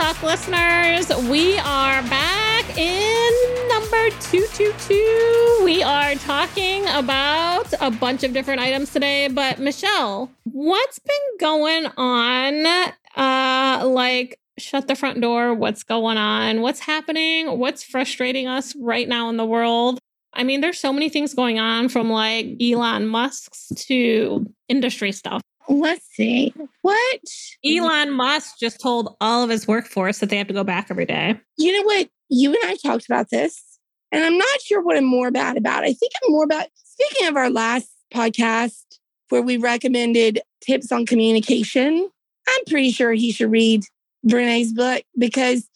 [0.00, 1.10] Talk listeners.
[1.28, 5.60] We are back in number 222.
[5.62, 11.84] We are talking about a bunch of different items today, but Michelle, what's been going
[11.98, 12.66] on?
[13.14, 15.52] Uh, like, shut the front door.
[15.52, 16.62] What's going on?
[16.62, 17.58] What's happening?
[17.58, 19.98] What's frustrating us right now in the world?
[20.32, 25.42] I mean, there's so many things going on from like Elon Musk's to industry stuff.
[25.70, 26.52] Let's see.
[26.82, 27.20] What?
[27.64, 31.06] Elon Musk just told all of his workforce that they have to go back every
[31.06, 31.40] day.
[31.56, 32.08] You know what?
[32.28, 33.78] You and I talked about this,
[34.10, 35.84] and I'm not sure what I'm more bad about.
[35.84, 38.82] I think I'm more about, speaking of our last podcast
[39.28, 42.10] where we recommended tips on communication,
[42.48, 43.84] I'm pretty sure he should read
[44.24, 45.68] Brene's book because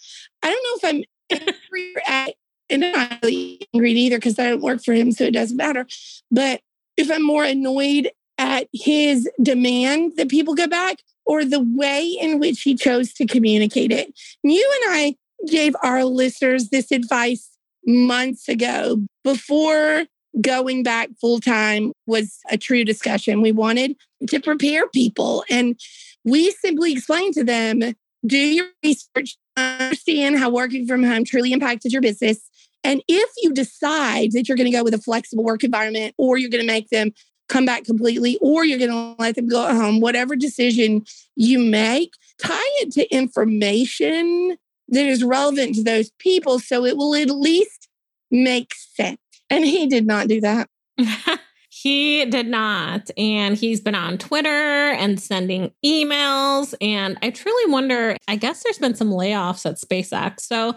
[0.42, 2.34] I don't know if I'm angry at,
[2.68, 5.56] and I'm not really angry either because I don't work for him, so it doesn't
[5.56, 5.86] matter.
[6.32, 6.62] But
[6.96, 8.10] if I'm more annoyed
[8.44, 13.26] at his demand that people go back or the way in which he chose to
[13.26, 14.12] communicate it.
[14.42, 15.16] You and I
[15.50, 17.48] gave our listeners this advice
[17.86, 20.04] months ago before
[20.42, 23.40] going back full time was a true discussion.
[23.40, 23.96] We wanted
[24.28, 25.80] to prepare people and
[26.24, 27.94] we simply explained to them
[28.26, 32.40] do your research, understand how working from home truly impacted your business.
[32.82, 36.36] And if you decide that you're going to go with a flexible work environment or
[36.36, 37.12] you're going to make them
[37.48, 41.04] come back completely or you're going to let them go at home, whatever decision
[41.36, 44.56] you make, tie it to information
[44.88, 47.88] that is relevant to those people so it will at least
[48.30, 49.18] make sense.
[49.50, 50.68] And he did not do that.
[51.68, 53.10] he did not.
[53.16, 56.74] And he's been on Twitter and sending emails.
[56.80, 60.40] And I truly wonder I guess there's been some layoffs at SpaceX.
[60.40, 60.74] So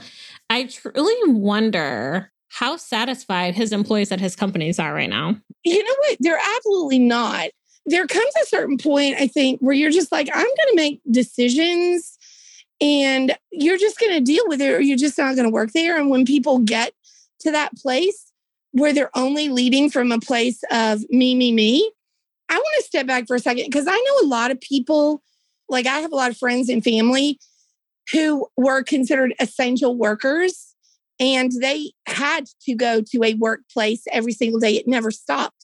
[0.50, 5.38] I truly wonder how satisfied his employees at his companies are right now.
[5.68, 6.18] You know what?
[6.20, 7.50] They're absolutely not.
[7.86, 11.02] There comes a certain point, I think, where you're just like, I'm going to make
[11.10, 12.18] decisions
[12.80, 15.72] and you're just going to deal with it or you're just not going to work
[15.74, 15.98] there.
[15.98, 16.94] And when people get
[17.40, 18.32] to that place
[18.72, 21.92] where they're only leading from a place of me, me, me,
[22.50, 25.22] I want to step back for a second because I know a lot of people,
[25.70, 27.40] like I have a lot of friends and family
[28.12, 30.76] who were considered essential workers
[31.20, 34.76] and they had to go to a workplace every single day.
[34.76, 35.57] It never stopped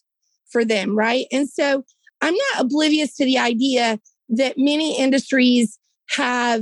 [0.53, 1.25] for them, right?
[1.34, 1.84] And so
[2.22, 4.00] I'm not oblivious to the idea
[4.30, 5.78] that many industries
[6.12, 6.62] have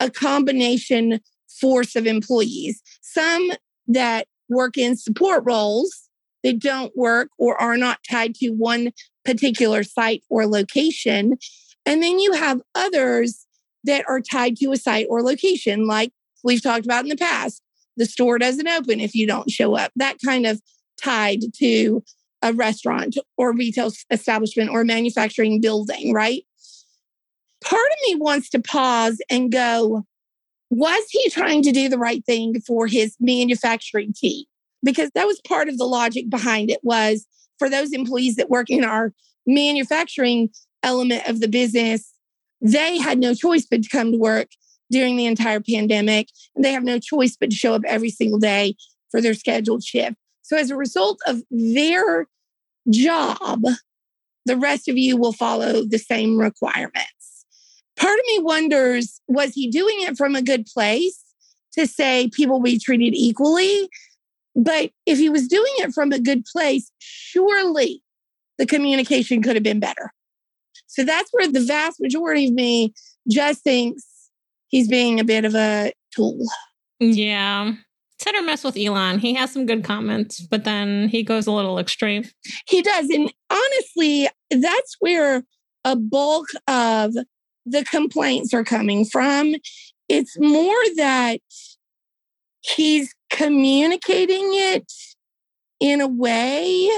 [0.00, 1.20] a combination
[1.60, 3.50] force of employees, some
[3.88, 6.08] that work in support roles
[6.42, 8.92] that don't work or are not tied to one
[9.24, 11.36] particular site or location.
[11.84, 13.46] And then you have others
[13.84, 17.62] that are tied to a site or location, like we've talked about in the past
[17.96, 19.92] the store doesn't open if you don't show up.
[19.96, 20.60] That kind of
[21.02, 22.02] tied to
[22.42, 26.44] a restaurant or retail establishment or manufacturing building, right?
[27.62, 30.04] Part of me wants to pause and go,
[30.70, 34.44] was he trying to do the right thing for his manufacturing team?
[34.82, 37.26] Because that was part of the logic behind it was
[37.58, 39.12] for those employees that work in our
[39.46, 40.50] manufacturing
[40.82, 42.12] element of the business,
[42.60, 44.48] they had no choice but to come to work
[44.90, 46.28] during the entire pandemic.
[46.54, 48.74] And they have no choice but to show up every single day
[49.10, 50.16] for their scheduled shift.
[50.42, 52.26] So, as a result of their
[52.90, 53.62] job,
[54.46, 57.46] the rest of you will follow the same requirements.
[57.96, 61.22] Part of me wonders was he doing it from a good place
[61.74, 63.88] to say people be treated equally?
[64.54, 68.02] But if he was doing it from a good place, surely
[68.58, 70.12] the communication could have been better.
[70.86, 72.92] So that's where the vast majority of me
[73.30, 74.04] just thinks
[74.68, 76.44] he's being a bit of a tool.
[77.00, 77.72] Yeah.
[78.22, 79.18] It's hit or miss with Elon.
[79.18, 82.24] He has some good comments, but then he goes a little extreme.
[82.68, 83.10] He does.
[83.10, 85.42] And honestly, that's where
[85.84, 87.14] a bulk of
[87.66, 89.56] the complaints are coming from.
[90.08, 91.40] It's more that
[92.60, 94.92] he's communicating it
[95.80, 96.88] in a way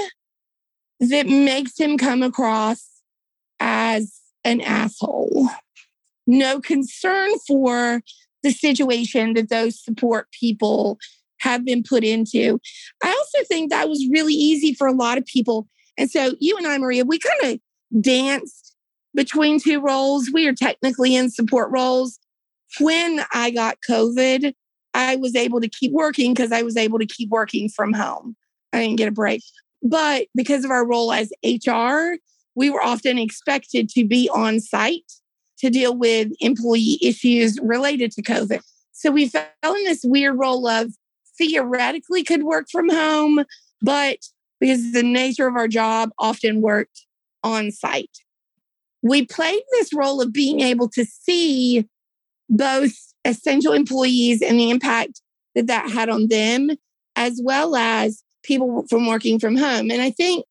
[0.99, 2.87] that makes him come across
[3.59, 5.49] as an asshole
[6.27, 8.01] no concern for
[8.43, 10.97] the situation that those support people
[11.45, 12.59] have been put into.
[13.03, 15.67] I also think that was really easy for a lot of people.
[15.97, 18.75] And so you and I, Maria, we kind of danced
[19.13, 20.29] between two roles.
[20.33, 22.19] We are technically in support roles.
[22.79, 24.53] When I got COVID,
[24.93, 28.35] I was able to keep working because I was able to keep working from home.
[28.73, 29.43] I didn't get a break.
[29.83, 32.17] But because of our role as HR,
[32.55, 35.11] we were often expected to be on site
[35.59, 38.61] to deal with employee issues related to COVID.
[38.93, 40.91] So we fell in this weird role of
[41.37, 43.43] theoretically could work from home,
[43.81, 44.17] but
[44.59, 47.05] because the nature of our job often worked
[47.43, 48.19] on site.
[49.01, 51.87] We played this role of being able to see
[52.49, 52.93] both
[53.23, 55.21] essential employees and the impact
[55.53, 56.71] that that had on them,
[57.15, 59.91] as well as people from working from home.
[59.91, 60.45] And I think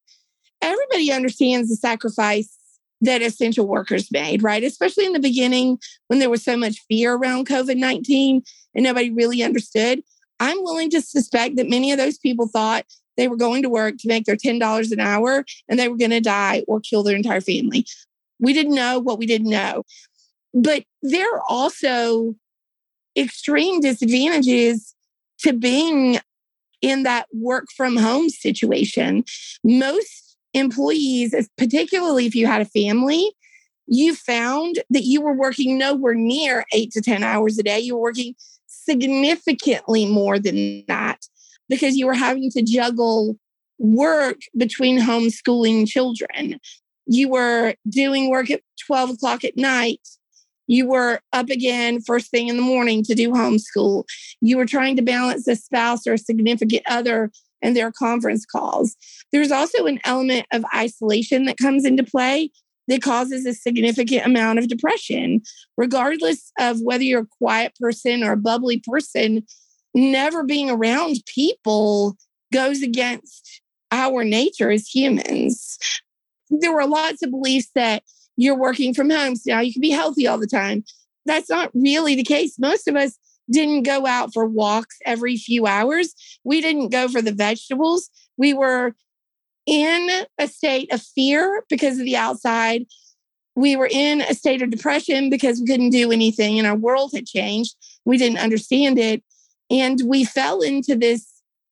[0.62, 2.56] everybody understands the sacrifice
[3.00, 4.64] that essential workers made, right?
[4.64, 5.78] Especially in the beginning
[6.08, 8.42] when there was so much fear around COVID 19
[8.75, 10.02] and nobody really understood.
[10.44, 12.85] I'm willing to suspect that many of those people thought
[13.17, 16.11] they were going to work to make their $10 an hour and they were going
[16.11, 17.87] to die or kill their entire family.
[18.38, 19.85] We didn't know what we didn't know.
[20.52, 22.35] But there are also
[23.17, 24.94] extreme disadvantages
[25.41, 26.19] to being
[26.82, 29.25] in that work from home situation.
[29.64, 33.32] Most employees, particularly if you had a family,
[33.87, 37.81] you found that you were working nowhere near eight to 10 hours a day.
[37.81, 38.35] You were working
[38.84, 41.26] significantly more than that
[41.69, 43.36] because you were having to juggle
[43.78, 46.58] work between homeschooling children.
[47.06, 50.00] You were doing work at 12 o'clock at night.
[50.66, 54.04] You were up again first thing in the morning to do homeschool.
[54.40, 57.30] You were trying to balance a spouse or a significant other
[57.60, 58.96] and their conference calls.
[59.32, 62.50] There's also an element of isolation that comes into play
[62.88, 65.42] that causes a significant amount of depression.
[65.76, 69.44] Regardless of whether you're a quiet person or a bubbly person,
[69.94, 72.16] never being around people
[72.52, 75.78] goes against our nature as humans.
[76.50, 78.02] There were lots of beliefs that
[78.36, 80.84] you're working from home, so now you can be healthy all the time.
[81.26, 82.58] That's not really the case.
[82.58, 83.16] Most of us
[83.50, 86.14] didn't go out for walks every few hours.
[86.44, 88.10] We didn't go for the vegetables.
[88.37, 88.94] We were
[89.66, 92.84] in a state of fear because of the outside.
[93.56, 97.12] We were in a state of depression because we couldn't do anything and our world
[97.14, 97.76] had changed.
[98.05, 99.22] We didn't understand it.
[99.70, 101.26] And we fell into this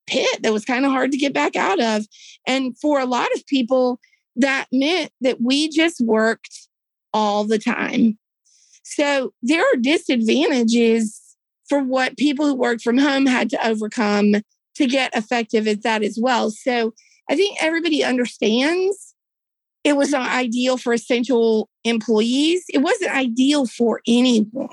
[0.06, 2.06] pit that was kind of hard to get back out of.
[2.46, 4.00] And for a lot of people,
[4.36, 6.68] that meant that we just worked
[7.12, 8.18] all the time.
[8.82, 11.20] So there are disadvantages
[11.68, 14.34] for what people who work from home had to overcome
[14.74, 16.50] to get effective at that as well.
[16.50, 16.94] So
[17.30, 19.14] I think everybody understands
[19.84, 22.64] it was not ideal for essential employees.
[22.68, 24.68] It wasn't ideal for anyone.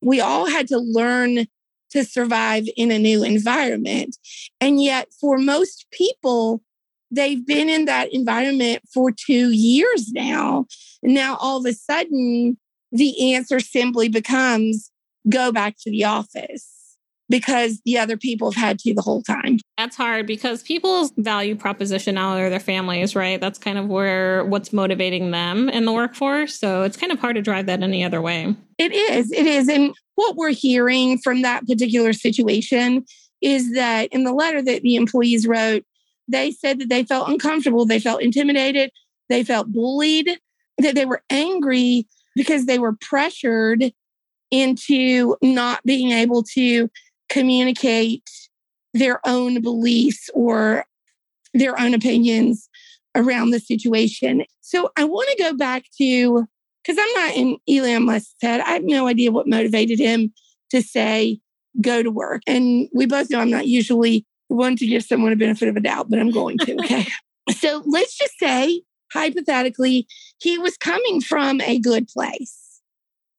[0.00, 1.46] We all had to learn
[1.90, 4.16] to survive in a new environment.
[4.60, 6.62] And yet, for most people,
[7.10, 10.66] they've been in that environment for two years now.
[11.02, 12.56] Now, all of a sudden,
[12.92, 14.92] the answer simply becomes
[15.28, 16.79] go back to the office
[17.30, 19.58] because the other people have had to the whole time.
[19.78, 23.40] That's hard because people's value proposition now are their families, right?
[23.40, 26.58] That's kind of where what's motivating them in the workforce.
[26.58, 28.54] So it's kind of hard to drive that any other way.
[28.78, 29.30] It is.
[29.30, 29.68] It is.
[29.68, 33.04] And what we're hearing from that particular situation
[33.40, 35.84] is that in the letter that the employees wrote,
[36.28, 38.90] they said that they felt uncomfortable, they felt intimidated,
[39.28, 40.38] they felt bullied,
[40.78, 43.92] that they were angry because they were pressured
[44.50, 46.90] into not being able to
[47.30, 48.28] communicate
[48.92, 50.84] their own beliefs or
[51.54, 52.68] their own opinions
[53.16, 54.44] around the situation.
[54.60, 56.46] So I want to go back to
[56.82, 58.60] because I'm not in Elon Musk's head.
[58.60, 60.32] I have no idea what motivated him
[60.70, 61.40] to say,
[61.80, 62.42] go to work.
[62.46, 65.76] And we both know I'm not usually the one to give someone a benefit of
[65.76, 66.74] a doubt, but I'm going to.
[66.80, 67.06] Okay.
[67.50, 68.82] so let's just say,
[69.12, 70.06] hypothetically,
[70.40, 72.80] he was coming from a good place.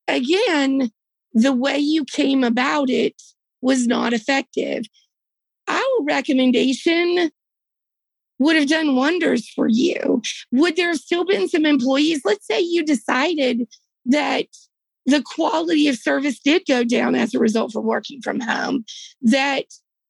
[0.07, 0.91] Again,
[1.33, 3.19] the way you came about it
[3.61, 4.85] was not effective.
[5.67, 7.31] Our recommendation
[8.39, 10.21] would have done wonders for you.
[10.51, 12.21] Would there have still been some employees?
[12.25, 13.67] Let's say you decided
[14.05, 14.47] that
[15.05, 18.83] the quality of service did go down as a result from working from home,
[19.21, 19.65] that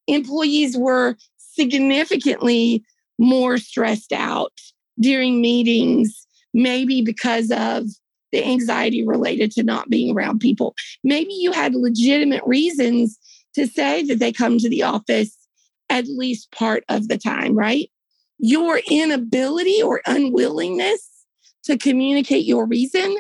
[0.08, 2.84] employees were significantly
[3.20, 4.54] more stressed out
[5.00, 7.86] during meetings, maybe because of
[8.32, 10.74] the anxiety related to not being around people.
[11.04, 13.18] Maybe you had legitimate reasons
[13.56, 15.36] to say that they come to the office
[15.90, 17.90] at least part of the time, right?
[18.40, 21.08] Your inability or unwillingness
[21.66, 23.18] to communicate your reason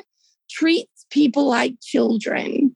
[0.49, 2.75] treats people like children.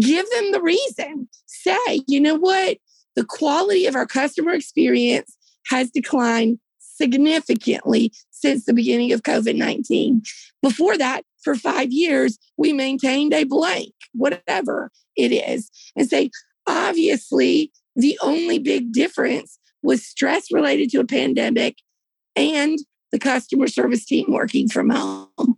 [0.00, 1.28] Give them the reason.
[1.46, 2.78] Say, you know what?
[3.16, 5.36] The quality of our customer experience
[5.68, 10.22] has declined significantly since the beginning of COVID 19.
[10.62, 16.30] Before that, for five years, we maintained a blank, whatever it is, and say,
[16.70, 21.76] obviously, the only big difference was stress related to a pandemic
[22.36, 22.78] and
[23.12, 25.56] the customer service team working from home.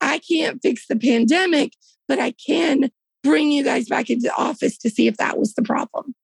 [0.00, 1.72] I can't fix the pandemic,
[2.08, 2.90] but I can
[3.22, 6.14] bring you guys back into the office to see if that was the problem.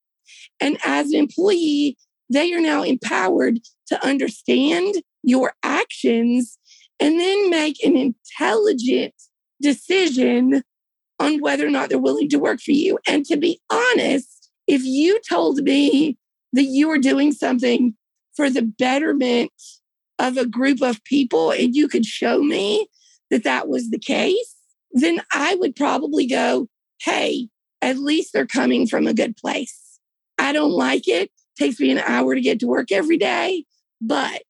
[0.60, 1.96] And as an employee,
[2.30, 6.58] they are now empowered to understand your actions
[7.00, 9.14] and then make an intelligent
[9.62, 10.62] decision
[11.18, 12.98] on whether or not they're willing to work for you.
[13.06, 16.16] And to be honest, if you told me
[16.52, 17.94] that you were doing something
[18.34, 19.50] for the betterment
[20.18, 22.88] of a group of people and you could show me
[23.30, 24.56] that that was the case,
[24.92, 26.68] then I would probably go,
[27.00, 27.48] hey,
[27.82, 29.98] at least they're coming from a good place.
[30.38, 31.30] I don't like it.
[31.58, 33.64] Takes me an hour to get to work every day,
[34.00, 34.42] but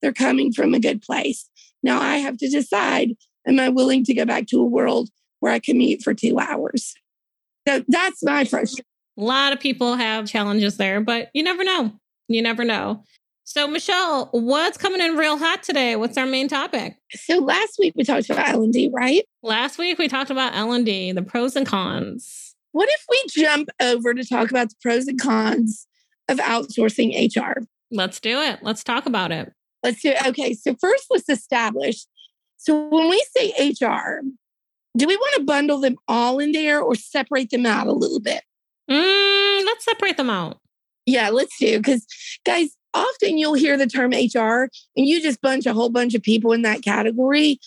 [0.00, 1.48] they're coming from a good place.
[1.82, 3.14] Now I have to decide
[3.46, 5.08] am I willing to go back to a world
[5.40, 6.94] where I commute for two hours?
[7.66, 8.84] So that's my frustration.
[9.18, 11.92] A lot of people have challenges there, but you never know.
[12.28, 13.04] You never know.
[13.44, 15.96] So, Michelle, what's coming in real hot today?
[15.96, 16.96] What's our main topic?
[17.12, 19.24] So last week we talked about L and D, right?
[19.42, 22.54] Last week we talked about L and D, the pros and cons.
[22.70, 25.88] What if we jump over to talk about the pros and cons
[26.28, 27.64] of outsourcing HR?
[27.90, 28.60] Let's do it.
[28.62, 29.52] Let's talk about it.
[29.82, 30.26] Let's do it.
[30.28, 30.54] Okay.
[30.54, 32.06] So first, let's establish.
[32.56, 34.20] So when we say HR,
[34.96, 38.20] do we want to bundle them all in there or separate them out a little
[38.20, 38.42] bit?
[38.90, 40.58] Mm, let's separate them out.
[41.06, 41.78] Yeah, let's do.
[41.78, 42.06] Because,
[42.44, 46.22] guys, often you'll hear the term HR and you just bunch a whole bunch of
[46.22, 47.58] people in that category.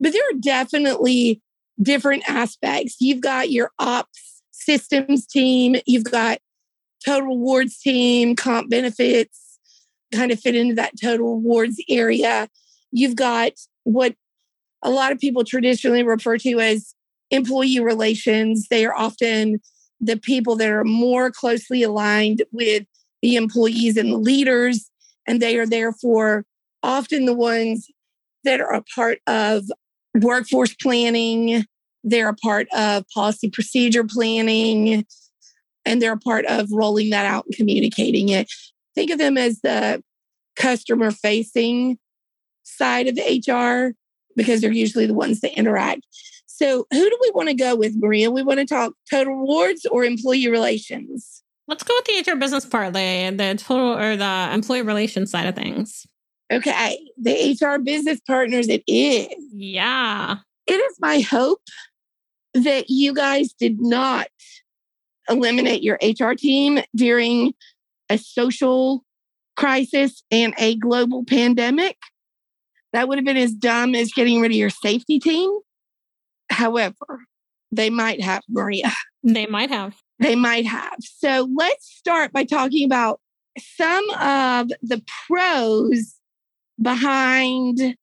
[0.00, 1.40] But there are definitely
[1.80, 2.96] different aspects.
[3.00, 6.38] You've got your ops systems team, you've got
[7.04, 9.42] total rewards team, comp benefits
[10.12, 12.48] kind of fit into that total rewards area.
[12.92, 13.52] You've got
[13.84, 14.14] what
[14.82, 16.94] a lot of people traditionally refer to as
[17.30, 18.68] employee relations.
[18.68, 19.60] They are often
[20.00, 22.84] the people that are more closely aligned with
[23.22, 24.90] the employees and the leaders,
[25.26, 26.44] and they are therefore
[26.82, 27.88] often the ones
[28.44, 29.64] that are a part of
[30.20, 31.64] workforce planning.
[32.02, 35.06] They're a part of policy procedure planning,
[35.84, 38.50] and they're a part of rolling that out and communicating it.
[38.96, 40.02] Think of them as the
[40.56, 41.98] customer facing
[42.64, 43.94] side of HR
[44.36, 46.06] because they're usually the ones that interact.
[46.46, 48.30] So, who do we want to go with, Maria?
[48.30, 51.42] We want to talk total rewards or employee relations?
[51.66, 55.46] Let's go with the HR business part, the, the total or the employee relations side
[55.46, 56.06] of things.
[56.52, 59.28] Okay, the HR business partners, it is.
[59.52, 60.36] Yeah.
[60.66, 61.62] It is my hope
[62.54, 64.26] that you guys did not
[65.28, 67.54] eliminate your HR team during
[68.10, 69.04] a social
[69.56, 71.96] crisis and a global pandemic.
[72.92, 75.50] That would have been as dumb as getting rid of your safety team.
[76.50, 77.24] However,
[77.70, 78.92] they might have, Maria.
[79.24, 79.94] They might have.
[80.18, 80.96] They might have.
[81.00, 83.20] So let's start by talking about
[83.58, 86.14] some of the pros
[86.80, 87.96] behind,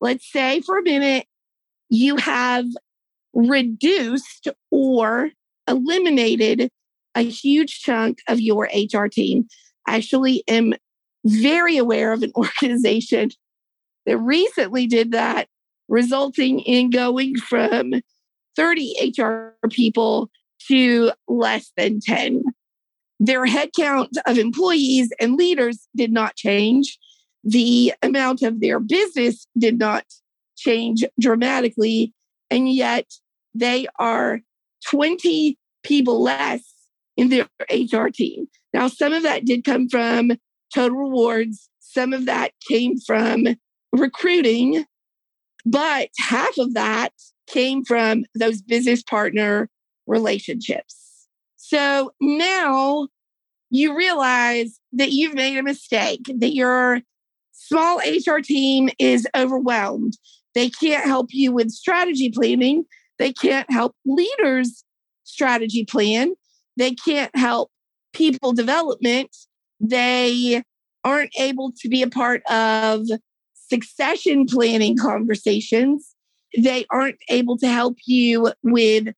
[0.00, 1.26] let's say for a minute,
[1.88, 2.66] you have
[3.32, 5.30] reduced or
[5.68, 6.70] eliminated
[7.14, 9.46] a huge chunk of your HR team.
[9.86, 10.74] I actually am
[11.24, 13.30] very aware of an organization
[14.06, 15.48] that recently did that,
[15.88, 17.94] resulting in going from
[18.56, 20.30] 30 HR people
[20.68, 22.42] to less than 10.
[23.20, 26.98] Their headcount of employees and leaders did not change.
[27.42, 30.04] The amount of their business did not
[30.56, 32.12] change dramatically.
[32.50, 33.06] And yet
[33.54, 34.40] they are
[34.90, 36.62] 20 people less
[37.16, 38.46] in their HR team.
[38.72, 40.32] Now, some of that did come from
[40.74, 43.46] total rewards, some of that came from
[43.94, 44.84] recruiting,
[45.64, 47.12] but half of that
[47.46, 49.68] came from those business partner
[50.06, 51.26] relationships.
[51.56, 53.08] So now
[53.70, 57.00] you realize that you've made a mistake, that your
[57.52, 60.18] small HR team is overwhelmed.
[60.54, 62.84] They can't help you with strategy planning.
[63.18, 64.84] They can't help leaders
[65.24, 66.34] strategy plan.
[66.76, 67.70] They can't help
[68.12, 69.34] people development.
[69.80, 70.62] They
[71.02, 73.06] aren't able to be a part of
[73.68, 76.14] succession planning conversations.
[76.56, 79.08] They aren't able to help you with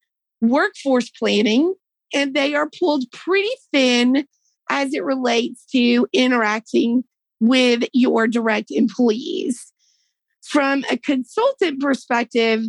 [0.40, 1.74] workforce planning,
[2.14, 4.26] and they are pulled pretty thin
[4.70, 7.04] as it relates to interacting
[7.40, 9.72] with your direct employees.
[10.42, 12.64] From a consultant perspective,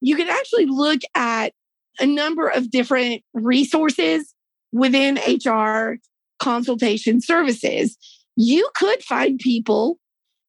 [0.00, 1.52] you can actually look at
[2.00, 4.34] a number of different resources
[4.72, 5.98] within HR
[6.40, 7.96] consultation services.
[8.36, 9.98] You could find people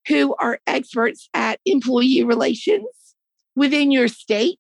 [0.08, 3.16] who are experts at employee relations
[3.56, 4.60] within your state,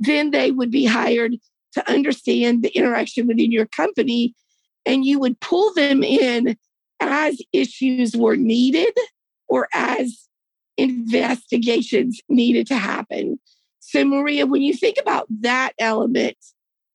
[0.00, 1.34] then they would be hired
[1.72, 4.34] to understand the interaction within your company
[4.86, 6.56] and you would pull them in
[7.00, 8.94] as issues were needed
[9.48, 10.28] or as
[10.76, 13.38] investigations needed to happen.
[13.80, 16.36] So, Maria, when you think about that element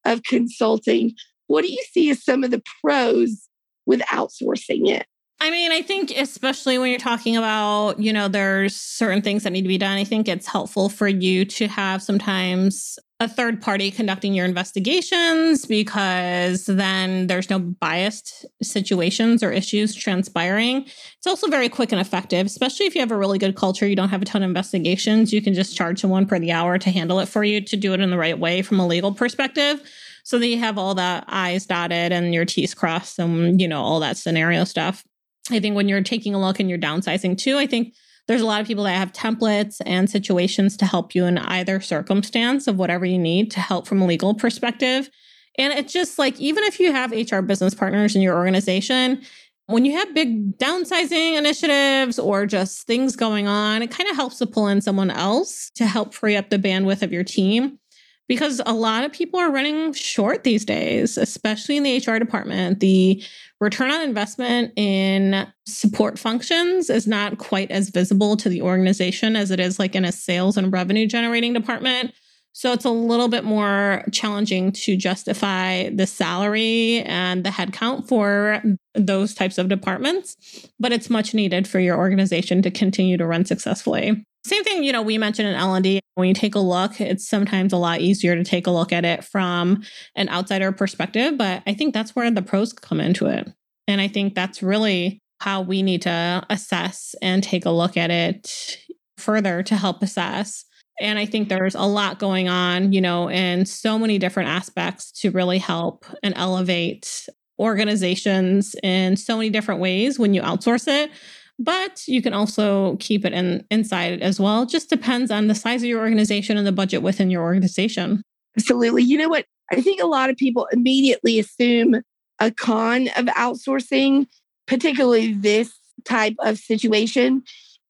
[0.06, 1.14] of consulting,
[1.48, 3.48] what do you see as some of the pros
[3.86, 5.06] with outsourcing it?
[5.42, 9.54] I mean, I think especially when you're talking about, you know, there's certain things that
[9.54, 13.62] need to be done, I think it's helpful for you to have sometimes a third
[13.62, 20.84] party conducting your investigations because then there's no biased situations or issues transpiring.
[21.18, 23.88] It's also very quick and effective, especially if you have a really good culture.
[23.88, 25.32] You don't have a ton of investigations.
[25.32, 27.94] You can just charge someone per the hour to handle it for you to do
[27.94, 29.82] it in the right way from a legal perspective.
[30.24, 33.82] So that you have all the I's dotted and your T's crossed and, you know,
[33.82, 35.04] all that scenario stuff.
[35.52, 37.94] I think when you're taking a look and you're downsizing too, I think
[38.28, 41.80] there's a lot of people that have templates and situations to help you in either
[41.82, 45.10] circumstance of whatever you need to help from a legal perspective.
[45.58, 49.24] And it's just like, even if you have HR business partners in your organization,
[49.66, 54.38] when you have big downsizing initiatives or just things going on, it kind of helps
[54.40, 57.80] to pull in someone else to help free up the bandwidth of your team
[58.28, 62.80] because a lot of people are running short these days, especially in the HR department.
[62.80, 63.24] The
[63.60, 69.52] return on investment in support functions is not quite as visible to the organization as
[69.52, 72.14] it is like in a sales and revenue generating department.
[72.54, 78.62] So it's a little bit more challenging to justify the salary and the headcount for
[78.96, 80.36] those types of departments,
[80.80, 84.26] but it's much needed for your organization to continue to run successfully.
[84.46, 87.74] Same thing, you know, we mentioned in L&D, when you take a look, it's sometimes
[87.74, 89.84] a lot easier to take a look at it from
[90.16, 93.52] an outsider perspective, but I think that's where the pros come into it.
[93.88, 98.12] And I think that's really how we need to assess and take a look at
[98.12, 98.78] it
[99.18, 100.66] further to help assess.
[101.02, 105.12] And I think there's a lot going on, you know, in so many different aspects
[105.22, 107.28] to really help and elevate
[107.58, 111.12] organizations in so many different ways when you outsource it
[111.60, 114.64] but you can also keep it in inside as well.
[114.64, 118.24] It just depends on the size of your organization and the budget within your organization.
[118.58, 119.04] Absolutely.
[119.04, 119.46] You know what?
[119.72, 122.02] I think a lot of people immediately assume
[122.40, 124.26] a con of outsourcing,
[124.68, 125.72] particularly this
[126.06, 127.44] type of situation,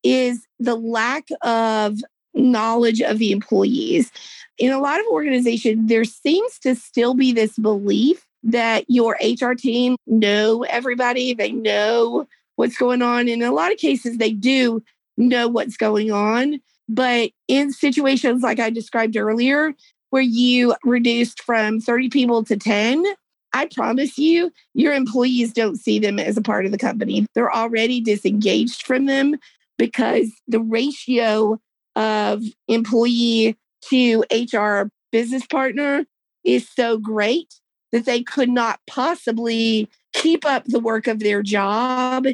[0.04, 2.00] is the lack of
[2.34, 4.12] knowledge of the employees.
[4.58, 9.54] In a lot of organizations, there seems to still be this belief that your HR
[9.54, 12.28] team know everybody, they know
[12.60, 13.30] what's going on.
[13.30, 14.84] In a lot of cases, they do
[15.18, 16.60] know what's going on.
[16.90, 19.74] But in situations like I described earlier,
[20.10, 23.06] where you reduced from 30 people to 10,
[23.54, 27.26] I promise you, your employees don't see them as a part of the company.
[27.34, 29.38] They're already disengaged from them
[29.78, 31.62] because the ratio
[31.96, 33.56] of employee
[33.90, 36.06] to HR business partner
[36.44, 37.54] is so great
[37.94, 42.26] that they could not possibly keep up the work of their job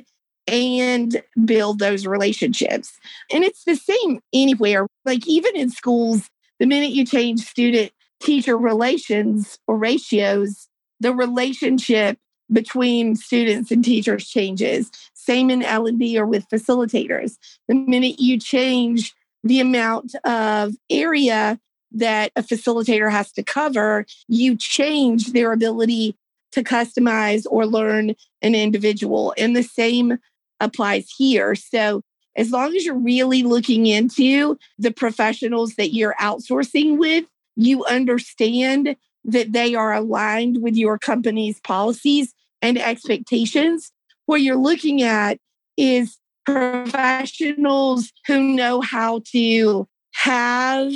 [0.47, 2.93] and build those relationships.
[3.31, 6.29] And it's the same anywhere, like even in schools,
[6.59, 10.67] the minute you change student teacher relations or ratios,
[10.99, 12.17] the relationship
[12.51, 14.91] between students and teachers changes.
[15.13, 17.37] Same in L&D or with facilitators.
[17.67, 21.59] The minute you change the amount of area
[21.91, 26.15] that a facilitator has to cover, you change their ability
[26.51, 29.33] to customize or learn an individual.
[29.37, 30.17] And the same
[30.59, 31.55] applies here.
[31.55, 32.01] So
[32.35, 38.95] as long as you're really looking into the professionals that you're outsourcing with, you understand
[39.23, 43.91] that they are aligned with your company's policies and expectations.
[44.25, 45.39] What you're looking at
[45.77, 50.93] is professionals who know how to have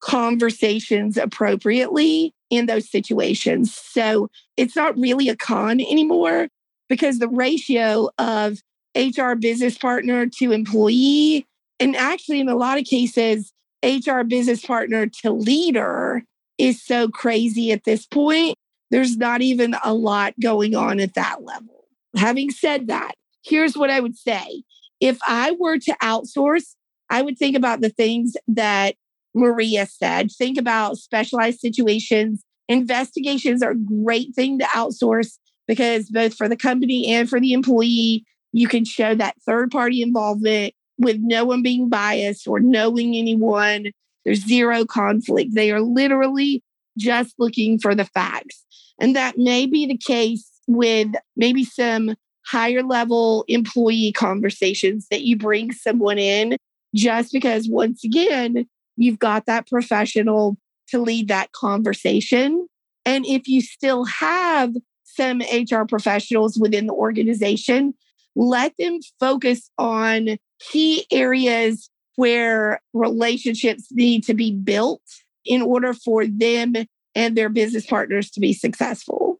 [0.00, 3.74] conversations appropriately in those situations.
[3.74, 6.48] So it's not really a con anymore
[6.88, 8.58] because the ratio of
[8.96, 11.46] HR business partner to employee.
[11.80, 13.52] And actually, in a lot of cases,
[13.84, 16.22] HR business partner to leader
[16.58, 18.56] is so crazy at this point.
[18.90, 21.84] There's not even a lot going on at that level.
[22.16, 24.62] Having said that, here's what I would say.
[25.00, 26.74] If I were to outsource,
[27.10, 28.94] I would think about the things that
[29.34, 30.30] Maria said.
[30.30, 32.44] Think about specialized situations.
[32.68, 37.52] Investigations are a great thing to outsource because both for the company and for the
[37.52, 43.16] employee, you can show that third party involvement with no one being biased or knowing
[43.16, 43.86] anyone.
[44.24, 45.54] There's zero conflict.
[45.54, 46.62] They are literally
[46.98, 48.64] just looking for the facts.
[49.00, 52.14] And that may be the case with maybe some
[52.46, 56.56] higher level employee conversations that you bring someone in
[56.94, 60.56] just because, once again, you've got that professional
[60.88, 62.66] to lead that conversation.
[63.06, 67.94] And if you still have some HR professionals within the organization
[68.34, 75.02] let them focus on key areas where relationships need to be built
[75.44, 76.74] in order for them
[77.14, 79.38] and their business partners to be successful.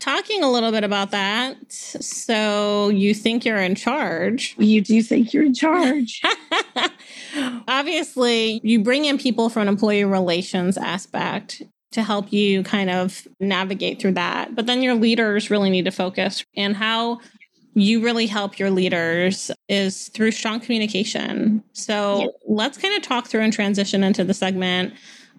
[0.00, 1.56] Talking a little bit about that.
[1.70, 4.56] So, you think you're in charge?
[4.58, 6.20] You do think you're in charge.
[7.68, 13.28] Obviously, you bring in people from an employee relations aspect to help you kind of
[13.38, 14.56] navigate through that.
[14.56, 17.20] But then your leaders really need to focus and how
[17.74, 21.62] you really help your leaders is through strong communication.
[21.72, 22.26] So yeah.
[22.46, 24.94] let's kind of talk through and transition into the segment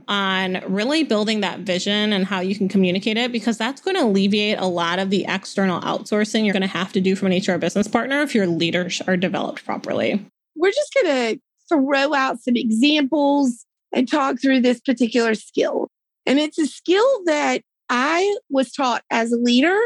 [0.07, 4.03] on really building that vision and how you can communicate it because that's going to
[4.03, 7.41] alleviate a lot of the external outsourcing you're going to have to do from an
[7.41, 10.25] HR business partner if your leaders are developed properly.
[10.55, 15.89] We're just going to throw out some examples and talk through this particular skill.
[16.25, 19.77] And it's a skill that I was taught as a leader.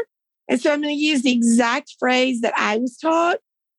[0.48, 3.38] And so I'm going to use the exact phrase that I was taught,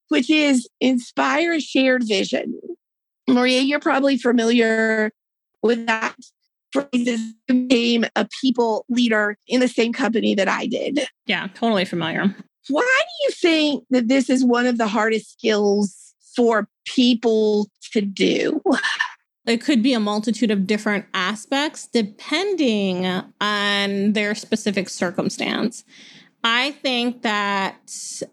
[0.09, 2.59] which is inspire a shared vision.
[3.27, 5.11] Maria, you're probably familiar
[5.61, 6.15] with that
[6.71, 11.07] phrase became a people leader in the same company that I did.
[11.25, 12.35] Yeah, totally familiar.
[12.69, 18.01] Why do you think that this is one of the hardest skills for people to
[18.01, 18.61] do?
[19.45, 23.05] It could be a multitude of different aspects depending
[23.41, 25.83] on their specific circumstance.
[26.43, 27.75] I think that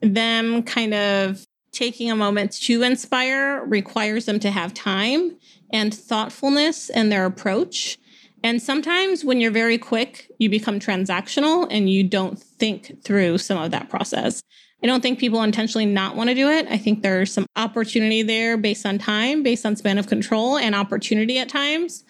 [0.01, 5.37] them kind of taking a moment to inspire requires them to have time
[5.71, 7.99] and thoughtfulness in their approach.
[8.43, 13.59] And sometimes when you're very quick, you become transactional and you don't think through some
[13.59, 14.41] of that process.
[14.83, 16.67] I don't think people intentionally not want to do it.
[16.71, 20.75] I think there's some opportunity there based on time, based on span of control and
[20.75, 22.05] opportunity at times.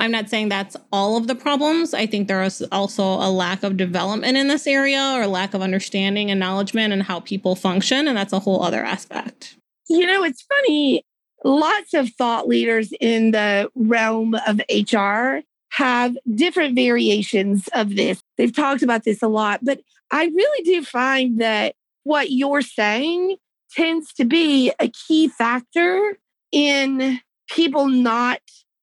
[0.00, 1.92] I'm not saying that's all of the problems.
[1.92, 5.60] I think there is also a lack of development in this area or lack of
[5.60, 8.08] understanding and acknowledgement and how people function.
[8.08, 9.56] And that's a whole other aspect.
[9.88, 11.04] You know, it's funny.
[11.44, 15.40] Lots of thought leaders in the realm of HR
[15.72, 18.22] have different variations of this.
[18.38, 23.36] They've talked about this a lot, but I really do find that what you're saying
[23.72, 26.16] tends to be a key factor
[26.52, 28.40] in people not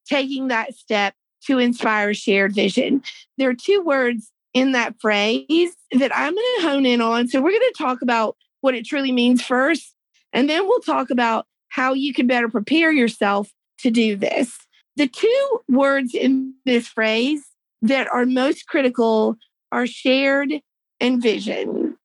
[0.07, 1.13] taking that step
[1.45, 3.03] to inspire a shared vision.
[3.37, 7.27] There are two words in that phrase that I'm going to hone in on.
[7.27, 9.93] So, we're going to talk about what it truly means first,
[10.33, 14.57] and then we'll talk about how you can better prepare yourself to do this.
[14.95, 17.45] The two words in this phrase
[17.83, 19.37] that are most critical
[19.71, 20.51] are shared
[20.99, 21.95] and vision.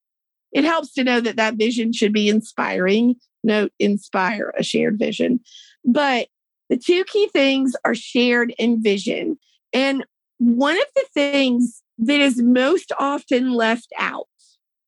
[0.53, 3.17] It helps to know that that vision should be inspiring.
[3.43, 5.41] Note, inspire a shared vision.
[5.85, 6.29] But
[6.73, 9.39] the two key things are shared and vision.
[9.75, 10.07] And
[10.39, 14.27] one of the things that is most often left out,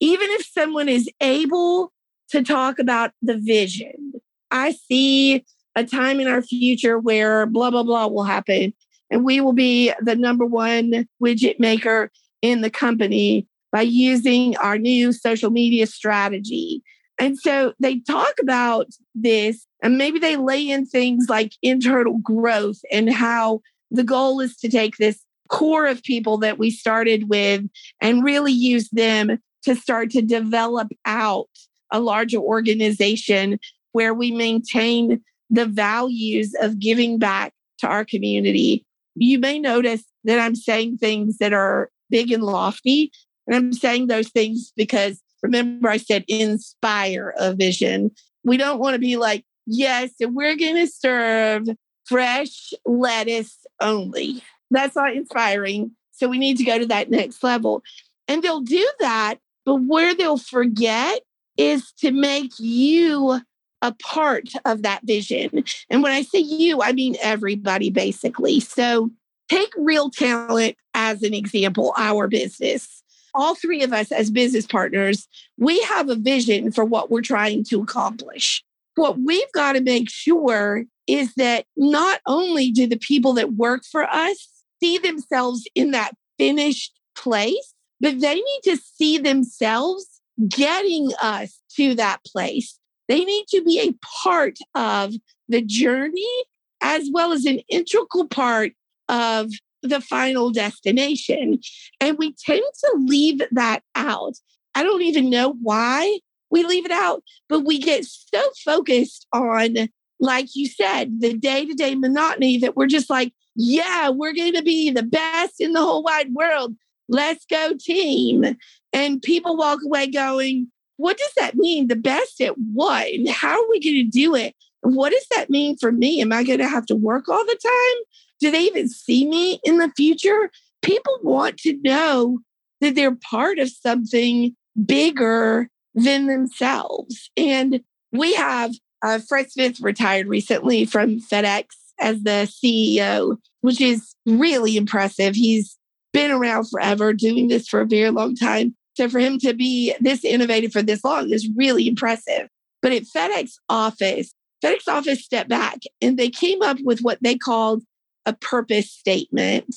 [0.00, 1.92] even if someone is able
[2.30, 4.14] to talk about the vision,
[4.50, 5.44] I see
[5.76, 8.72] a time in our future where blah, blah, blah will happen.
[9.10, 14.78] And we will be the number one widget maker in the company by using our
[14.78, 16.82] new social media strategy.
[17.18, 22.80] And so they talk about this, and maybe they lay in things like internal growth
[22.90, 27.64] and how the goal is to take this core of people that we started with
[28.00, 31.48] and really use them to start to develop out
[31.92, 33.58] a larger organization
[33.92, 38.84] where we maintain the values of giving back to our community.
[39.14, 43.12] You may notice that I'm saying things that are big and lofty,
[43.46, 48.10] and I'm saying those things because remember, I said inspire a vision.
[48.44, 51.68] We don't want to be like, yes, we're going to serve
[52.06, 54.42] fresh lettuce only.
[54.70, 55.92] That's not inspiring.
[56.12, 57.82] So we need to go to that next level.
[58.26, 61.20] And they'll do that, but where they'll forget
[61.58, 63.40] is to make you
[63.82, 65.62] a part of that vision.
[65.90, 68.60] And when I say you, I mean everybody basically.
[68.60, 69.10] So
[69.50, 73.03] take real talent as an example, our business
[73.34, 77.64] all three of us as business partners, we have a vision for what we're trying
[77.64, 78.62] to accomplish.
[78.96, 83.82] What we've got to make sure is that not only do the people that work
[83.90, 84.48] for us
[84.82, 90.06] see themselves in that finished place, but they need to see themselves
[90.48, 92.78] getting us to that place.
[93.08, 95.14] They need to be a part of
[95.48, 96.44] the journey
[96.80, 98.72] as well as an integral part
[99.08, 99.50] of
[99.84, 101.60] the final destination.
[102.00, 104.34] And we tend to leave that out.
[104.74, 106.18] I don't even know why
[106.50, 109.88] we leave it out, but we get so focused on,
[110.20, 114.54] like you said, the day to day monotony that we're just like, yeah, we're going
[114.54, 116.74] to be the best in the whole wide world.
[117.08, 118.56] Let's go, team.
[118.92, 121.88] And people walk away going, what does that mean?
[121.88, 123.06] The best at what?
[123.08, 124.54] And how are we going to do it?
[124.80, 126.20] What does that mean for me?
[126.20, 128.04] Am I going to have to work all the time?
[128.44, 130.50] Do they even see me in the future?
[130.82, 132.40] People want to know
[132.82, 134.54] that they're part of something
[134.84, 137.30] bigger than themselves.
[137.38, 137.80] And
[138.12, 141.68] we have Uh, Fred Smith retired recently from FedEx
[142.00, 145.34] as the CEO, which is really impressive.
[145.34, 145.78] He's
[146.12, 148.74] been around forever, doing this for a very long time.
[148.96, 152.48] So for him to be this innovative for this long is really impressive.
[152.82, 157.36] But at FedEx office, FedEx office stepped back and they came up with what they
[157.36, 157.82] called
[158.26, 159.74] a purpose statement.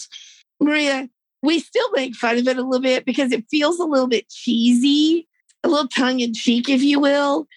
[0.60, 1.10] Maria,
[1.42, 4.30] we still make fun of it a little bit because it feels a little bit
[4.30, 5.28] cheesy,
[5.64, 7.48] a little tongue in cheek, if you will.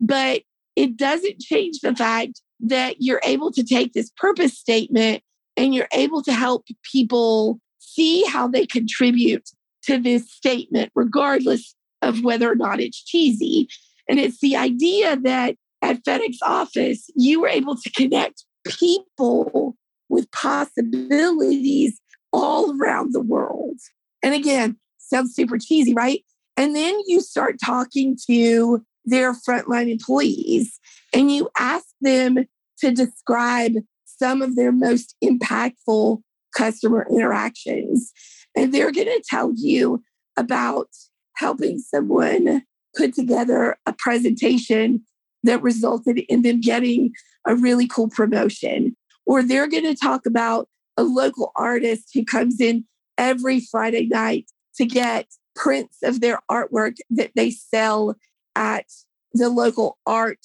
[0.00, 0.42] But
[0.74, 5.22] it doesn't change the fact that you're able to take this purpose statement
[5.56, 9.48] and you're able to help people see how they contribute
[9.84, 13.68] to this statement, regardless of whether or not it's cheesy.
[14.08, 19.76] And it's the idea that at FedEx office, you were able to connect people
[20.08, 22.00] with possibilities
[22.32, 23.78] all around the world.
[24.22, 26.24] And again, sounds super cheesy, right?
[26.56, 30.78] And then you start talking to their frontline employees
[31.12, 32.46] and you ask them
[32.78, 36.20] to describe some of their most impactful
[36.56, 38.12] customer interactions.
[38.56, 40.02] And they're going to tell you
[40.36, 40.88] about
[41.36, 42.62] helping someone
[42.96, 45.02] put together a presentation
[45.42, 47.12] that resulted in them getting
[47.46, 48.96] a really cool promotion.
[49.26, 52.84] Or they're going to talk about a local artist who comes in
[53.18, 58.14] every Friday night to get prints of their artwork that they sell
[58.54, 58.86] at
[59.32, 60.38] the local art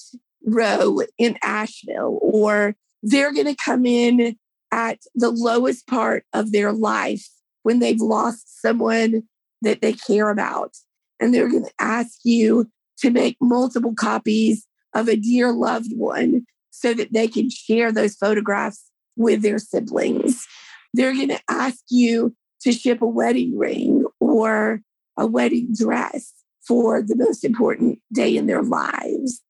[0.44, 2.18] row in Asheville.
[2.20, 4.36] Or they're going to come in
[4.72, 7.28] at the lowest part of their life
[7.62, 9.22] when they've lost someone
[9.60, 10.76] that they care about.
[11.20, 16.44] And they're going to ask you to make multiple copies of a dear loved one
[16.72, 20.46] so that they can share those photographs with their siblings.
[20.94, 24.80] They're going to ask you to ship a wedding ring or
[25.16, 26.32] a wedding dress
[26.66, 29.40] for the most important day in their lives.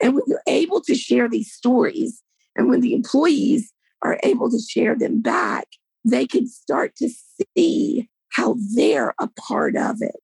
[0.00, 2.22] And when you're able to share these stories,
[2.56, 5.66] and when the employees are able to share them back,
[6.04, 7.10] they can start to
[7.56, 10.16] see how they're a part of it.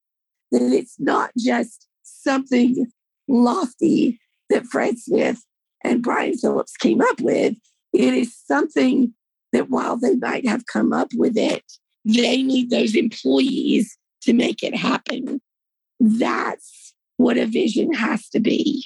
[0.52, 2.86] That it's not just something
[3.26, 5.42] lofty that Fred Smith
[5.84, 7.54] and Brian Phillips came up with.
[7.92, 9.14] It is something
[9.52, 11.62] that while they might have come up with it,
[12.04, 15.40] they need those employees to make it happen.
[16.00, 18.84] That's what a vision has to be.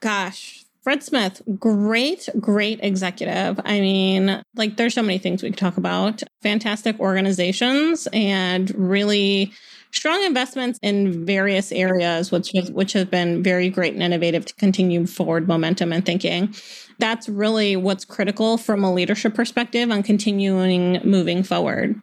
[0.00, 3.58] Gosh, Fred Smith, great, great executive.
[3.64, 6.22] I mean, like, there's so many things we could talk about.
[6.42, 9.52] Fantastic organizations and really
[9.90, 14.54] strong investments in various areas, which has, which has been very great and innovative to
[14.54, 16.54] continue forward momentum and thinking.
[17.00, 22.00] That's really what's critical from a leadership perspective on continuing moving forward.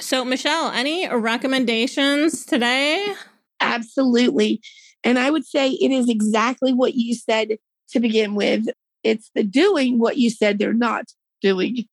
[0.00, 3.14] So, Michelle, any recommendations today?
[3.60, 4.62] Absolutely.
[5.04, 7.50] And I would say it is exactly what you said
[7.90, 8.66] to begin with.
[9.02, 11.06] It's the doing what you said they're not
[11.40, 11.84] doing.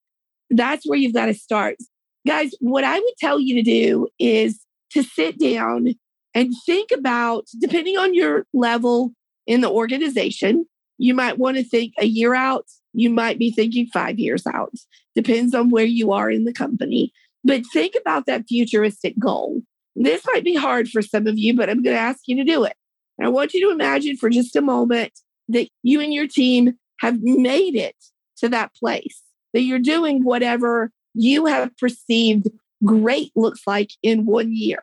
[0.49, 1.77] That's where you've got to start.
[2.25, 4.59] Guys, what I would tell you to do is
[4.91, 5.93] to sit down
[6.33, 9.13] and think about, depending on your level
[9.45, 10.65] in the organization,
[10.97, 12.65] you might want to think a year out.
[12.93, 14.73] You might be thinking five years out.
[15.15, 17.11] Depends on where you are in the company.
[17.43, 19.61] But think about that futuristic goal.
[19.95, 22.43] This might be hard for some of you, but I'm going to ask you to
[22.43, 22.75] do it.
[23.21, 25.13] I want you to imagine for just a moment
[25.49, 27.95] that you and your team have made it
[28.37, 29.21] to that place,
[29.53, 32.47] that you're doing whatever you have perceived
[32.85, 34.81] great looks like in one year.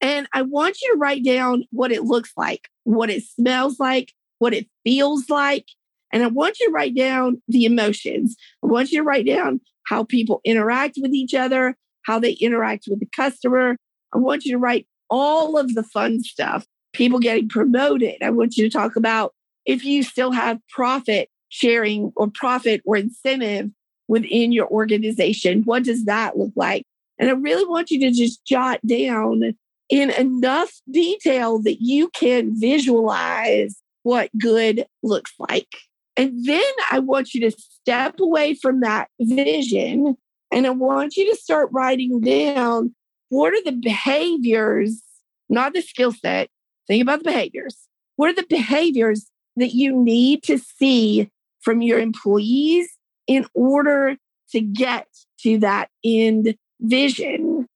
[0.00, 4.12] And I want you to write down what it looks like, what it smells like,
[4.38, 5.66] what it feels like.
[6.12, 8.36] And I want you to write down the emotions.
[8.62, 12.84] I want you to write down how people interact with each other, how they interact
[12.88, 13.76] with the customer.
[14.12, 18.16] I want you to write all of the fun stuff, people getting promoted.
[18.22, 22.96] I want you to talk about if you still have profit sharing or profit or
[22.96, 23.70] incentive
[24.08, 26.84] within your organization, what does that look like?
[27.18, 29.54] And I really want you to just jot down
[29.88, 35.68] in enough detail that you can visualize what good looks like.
[36.16, 40.16] And then I want you to step away from that vision
[40.50, 42.94] and I want you to start writing down
[43.30, 45.02] what are the behaviors,
[45.48, 46.50] not the skill set.
[46.86, 47.78] Think about the behaviors.
[48.16, 52.88] What are the behaviors that you need to see from your employees
[53.26, 54.16] in order
[54.50, 55.06] to get
[55.40, 57.66] to that end vision.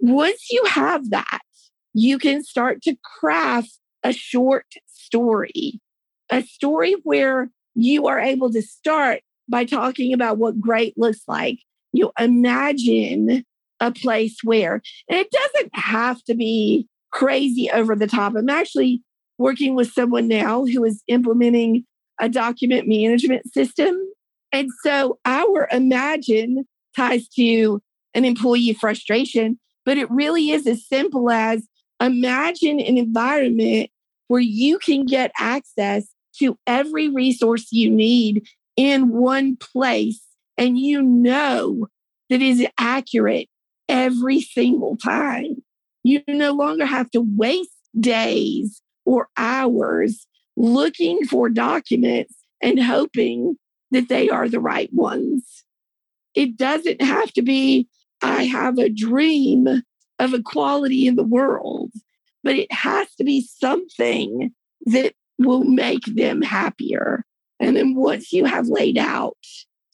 [0.00, 1.40] Once you have that,
[1.92, 5.80] you can start to craft a short story,
[6.30, 11.58] a story where you are able to start by talking about what great looks like.
[11.92, 13.44] You imagine
[13.80, 18.34] a place where, and it doesn't have to be crazy over the top.
[18.34, 19.02] I'm actually
[19.38, 21.84] working with someone now who is implementing
[22.20, 23.96] a document management system.
[24.52, 26.64] And so our imagine
[26.96, 27.82] ties to
[28.14, 31.66] an employee frustration, but it really is as simple as
[32.00, 33.90] imagine an environment
[34.28, 36.06] where you can get access
[36.38, 40.20] to every resource you need in one place
[40.56, 41.88] and you know
[42.30, 43.48] that is accurate
[43.88, 45.62] every single time.
[46.02, 53.56] You no longer have to waste days or hours looking for documents and hoping
[53.90, 55.64] that they are the right ones.
[56.34, 57.88] It doesn't have to be,
[58.22, 59.66] I have a dream
[60.18, 61.92] of equality in the world,
[62.42, 64.52] but it has to be something
[64.86, 67.24] that will make them happier.
[67.60, 69.36] And then once you have laid out,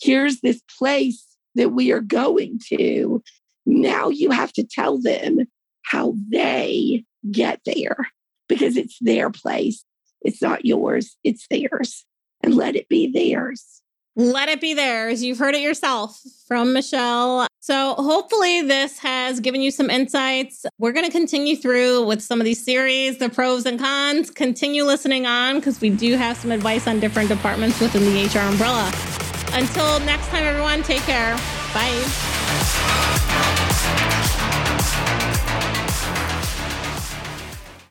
[0.00, 3.22] here's this place that we are going to,
[3.66, 5.40] now you have to tell them
[5.82, 8.08] how they get there
[8.50, 9.82] because it's their place.
[10.20, 12.04] It's not yours, it's theirs.
[12.42, 13.80] And let it be theirs.
[14.16, 15.22] Let it be theirs.
[15.22, 17.46] You've heard it yourself from Michelle.
[17.60, 20.66] So, hopefully, this has given you some insights.
[20.78, 24.30] We're going to continue through with some of these series, the pros and cons.
[24.30, 28.50] Continue listening on because we do have some advice on different departments within the HR
[28.50, 28.90] umbrella.
[29.52, 31.36] Until next time, everyone, take care.
[31.72, 32.39] Bye.